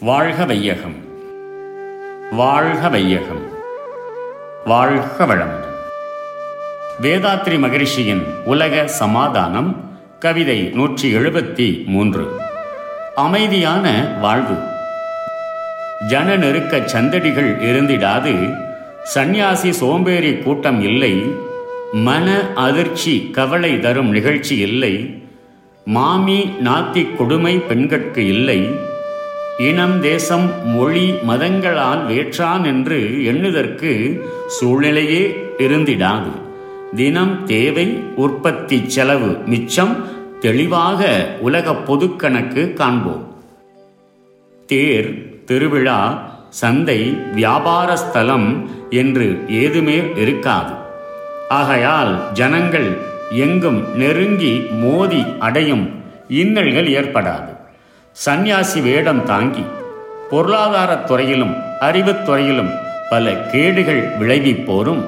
வாழ்க 0.00 0.44
வையகம். 0.44 0.94
வாழ்க 2.32 2.88
வையகம். 2.88 3.48
வாழ்க 4.64 5.26
வளமுடன். 5.26 5.74
வேதாத்ரி 7.02 7.58
மகரிஷியின் 7.58 8.22
உலக 8.44 8.86
சமாதானம் 8.86 9.98
கவிதை 10.18 10.70
நூற்றி 10.74 11.14
எழுபத்தி 11.14 11.84
மூன்று. 11.84 12.40
அமைதியான 13.14 14.16
வாழ்வு. 14.20 14.54
ஜன 16.08 16.36
நெருக்க 16.36 16.76
சந்தடிகள் 16.76 17.60
இருந்திடாது 17.60 18.54
சந்நியாசி 19.02 19.72
சோம்பேறி 19.72 20.36
கூட்டம் 20.36 20.82
இல்லை 20.82 21.24
மன 21.92 22.52
அதிர்ச்சி 22.54 23.28
கவலை 23.32 23.80
தரும் 23.80 24.10
நிகழ்ச்சி 24.10 24.56
இல்லை 24.56 25.22
மாமி 25.84 26.52
நாத்திக் 26.64 27.16
கொடுமை 27.16 27.56
பெண்கட்கு 27.56 28.16
இல்லை 28.16 28.94
இனம் 29.58 30.00
தேசம் 30.00 30.50
மொழி 30.64 31.14
மதங்களால் 31.28 32.06
வேற்றான் 32.06 32.64
என்று 32.64 33.24
எண்ணுதற்கு 33.24 34.20
சூழ்நிலையே 34.46 35.44
இருந்திடாது. 35.58 36.30
தினம் 36.94 37.44
தேவை 37.44 38.02
உற்பத்தி 38.16 38.82
செலவு 38.86 39.38
மிச்சம் 39.46 40.04
தெளிவாக 40.40 41.28
உலக 41.40 41.72
பொதுக்கணக்கு 41.72 42.72
காண்போம். 42.72 43.34
தேர் 44.66 45.42
திருவிழா 45.44 46.30
சந்தை 46.48 47.16
வியாபார 47.34 47.96
ஸ்தலம் 47.96 48.70
என்று 48.90 49.44
ஏதுமே 49.48 50.18
இருக்காது. 50.18 50.72
ஆகையால் 51.48 52.32
ஜனங்கள் 52.32 52.98
எங்கும் 53.30 53.96
நெருங்கி 53.96 54.58
மோதி 54.58 55.24
அடையும் 55.38 55.90
இன்னல்கள் 56.28 56.88
ஏற்படாது. 56.88 57.55
சந்நியாசி 58.16 58.80
வேடம் 58.80 59.24
தாங்கி 59.24 59.64
பொருளாதாரத் 60.30 61.04
துறையிலும் 61.04 61.56
அறிவுத் 61.80 62.24
துறையிலும் 62.24 62.70
பல 63.10 63.32
கேடுகள் 63.32 64.08
விளைவிப்போரும் 64.20 65.02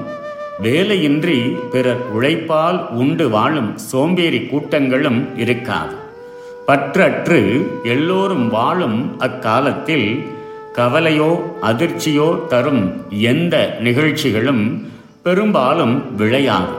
வேலையின்றி 0.63 1.57
பிறர் 1.71 2.11
உழைப்பால் 2.11 2.89
உண்டு 2.89 3.29
வாழும் 3.29 3.77
சோம்பேறி 3.77 4.45
கூட்டங்களும் 4.45 5.37
இருக்காது. 5.37 5.95
பற்றற்று 6.67 7.65
எல்லோரும் 7.83 8.49
வாழும் 8.49 9.19
அக்காலத்தில் 9.19 10.27
கவலையோ 10.75 11.39
அதிர்ச்சியோ 11.61 12.47
தரும் 12.47 13.05
எந்த 13.09 13.77
நிகழ்ச்சிகளும் 13.79 14.91
பெரும்பாலும் 15.23 16.19
விளையாது. 16.19 16.77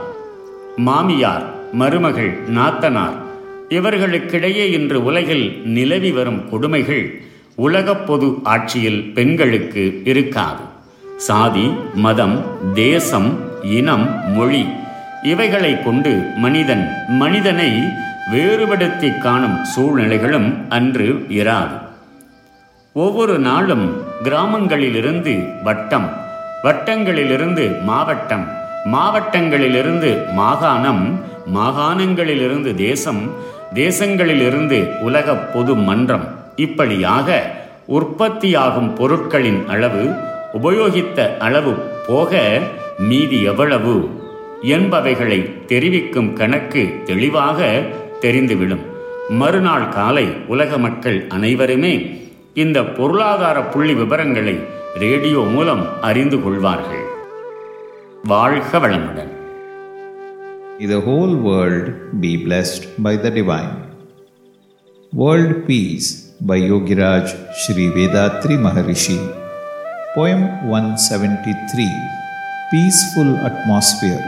மாமியார் 0.76 1.44
மருமகள் 1.72 2.38
நாத்தனார் 2.54 3.28
இவர்களுக்கிடையே 3.70 4.64
இன்று 4.76 5.04
உலகில் 5.04 5.62
நிலவி 5.64 6.10
வரும் 6.12 6.48
கொடுமைகள் 6.48 7.04
உலகப் 7.54 8.06
பொது 8.06 8.28
ஆட்சியில் 8.42 9.02
பெண்களுக்கு 9.14 10.00
இருக்காது. 10.04 10.62
சாதி 11.16 11.66
மதம் 11.94 12.36
தேசம் 12.74 13.30
இனம் 13.62 14.06
மொழி 14.36 14.66
இவைகளை 15.22 15.82
கொண்டு 15.82 16.12
மனிதன் 16.36 16.84
மனிதனை 17.08 17.70
வேறுபடுத்தி 18.32 19.10
காணும் 19.18 19.58
சூழ்நிலைகளும் 19.64 20.48
அன்று 20.68 21.08
இராது. 21.28 21.76
ஒவ்வொரு 22.92 23.38
நாளும் 23.38 23.86
கிராமங்களிலிருந்து 24.22 25.62
வட்டம் 25.62 26.08
வட்டங்களிலிருந்து 26.64 27.82
மாவட்டம் 27.82 28.46
மாவட்டங்களிலிருந்து 28.84 30.10
மாகாணம் 30.32 31.04
மாகாணங்களிலிருந்து 31.54 32.74
தேசம் 32.74 33.22
தேசங்களிலிருந்து 33.74 35.00
உலக 35.00 35.36
பொது 35.36 35.74
மன்றம் 35.74 36.26
இப்படியாக 36.56 37.50
உற்பத்தியாகும் 37.86 38.94
பொருட்களின் 38.94 39.66
அளவு 39.68 40.12
உபயோகித்த 40.62 41.38
அளவு 41.38 41.72
போக 42.06 42.60
மீதி 42.98 43.42
எவ்வளவு 43.42 43.94
என்பவைகளை 44.62 45.64
தெரிவிக்கும் 45.64 46.32
கணக்கு 46.32 47.02
தெளிவாக 47.04 47.82
தெரிந்துவிடும். 48.20 48.84
மறுநாள் 49.28 49.88
காலை 49.88 50.26
உலக 50.46 50.78
மக்கள் 50.78 51.26
அனைவருமே 51.28 51.94
இந்த 52.54 52.84
பொருளாதார 52.84 53.62
புள்ளி 53.62 53.94
விவரங்களை 53.94 54.60
ரேடியோ 54.98 55.38
மூலம் 55.38 56.02
அறிந்து 56.02 56.42
கொள்வார்கள். 56.42 57.04
வாழ்க 58.24 58.78
வளமுடன். 58.78 59.39
The 60.86 60.98
whole 60.98 61.36
world 61.36 62.20
be 62.22 62.42
blessed 62.42 62.88
by 63.02 63.14
the 63.14 63.30
divine. 63.30 63.94
World 65.12 65.66
Peace 65.66 66.32
by 66.40 66.56
Yogiraj 66.58 67.28
Sri 67.54 67.88
Vedatri 67.88 68.56
Maharishi. 68.56 69.18
Poem 70.14 70.40
173 70.66 71.84
Peaceful 72.70 73.36
Atmosphere. 73.44 74.24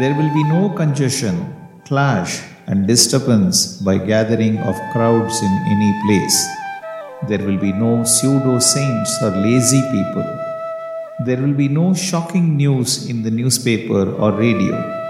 There 0.00 0.14
will 0.16 0.34
be 0.34 0.42
no 0.42 0.70
congestion, 0.70 1.54
clash, 1.84 2.42
and 2.66 2.88
disturbance 2.88 3.76
by 3.76 3.98
gathering 3.98 4.58
of 4.58 4.74
crowds 4.92 5.42
in 5.42 5.52
any 5.70 5.92
place. 6.06 6.44
There 7.28 7.46
will 7.46 7.58
be 7.58 7.72
no 7.72 8.02
pseudo 8.02 8.58
saints 8.58 9.22
or 9.22 9.30
lazy 9.30 9.82
people. 9.92 10.26
There 11.24 11.40
will 11.40 11.54
be 11.54 11.68
no 11.68 11.94
shocking 11.94 12.56
news 12.56 13.08
in 13.08 13.22
the 13.22 13.30
newspaper 13.30 14.10
or 14.16 14.32
radio. 14.32 15.01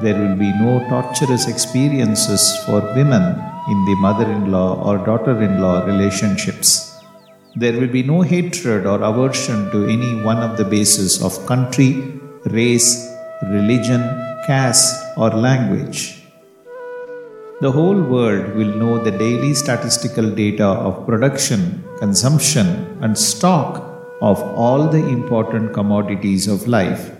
There 0.00 0.18
will 0.18 0.36
be 0.36 0.50
no 0.52 0.80
torturous 0.88 1.46
experiences 1.48 2.42
for 2.64 2.80
women 2.94 3.22
in 3.68 3.84
the 3.84 3.96
mother 4.00 4.24
in 4.24 4.50
law 4.50 4.82
or 4.82 4.96
daughter 5.04 5.42
in 5.42 5.60
law 5.60 5.84
relationships. 5.84 6.98
There 7.56 7.78
will 7.78 7.88
be 7.88 8.02
no 8.02 8.22
hatred 8.22 8.86
or 8.86 9.02
aversion 9.02 9.70
to 9.70 9.84
any 9.84 10.22
one 10.22 10.38
of 10.38 10.56
the 10.56 10.64
bases 10.64 11.22
of 11.22 11.44
country, 11.44 12.20
race, 12.46 13.06
religion, 13.42 14.00
caste, 14.46 14.96
or 15.18 15.28
language. 15.28 16.22
The 17.60 17.70
whole 17.70 18.00
world 18.00 18.54
will 18.56 18.74
know 18.74 18.96
the 18.96 19.10
daily 19.10 19.52
statistical 19.52 20.30
data 20.30 20.64
of 20.64 21.06
production, 21.06 21.84
consumption, 21.98 22.98
and 23.02 23.16
stock 23.16 23.84
of 24.22 24.40
all 24.40 24.88
the 24.88 25.06
important 25.08 25.74
commodities 25.74 26.48
of 26.48 26.66
life. 26.66 27.10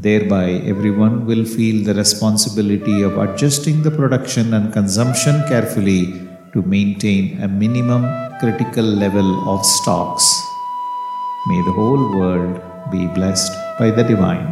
Thereby, 0.00 0.48
everyone 0.72 1.24
will 1.24 1.44
feel 1.46 1.84
the 1.84 1.94
responsibility 1.94 2.96
of 3.02 3.16
adjusting 3.16 3.82
the 3.82 3.90
production 3.90 4.52
and 4.52 4.72
consumption 4.72 5.36
carefully 5.48 6.02
to 6.52 6.60
maintain 6.62 7.40
a 7.42 7.48
minimum 7.48 8.02
critical 8.40 8.84
level 8.84 9.30
of 9.48 9.64
stocks. 9.64 10.26
May 11.48 11.60
the 11.62 11.72
whole 11.72 12.04
world 12.18 12.54
be 12.90 13.06
blessed 13.16 13.52
by 13.78 13.88
the 13.90 14.04
divine. 14.12 14.46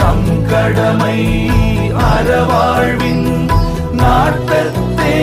நம் 0.00 0.28
கடமை 0.50 1.18
அறவாழ்வின் 2.10 3.26
நாட்டத்தே 4.00 5.14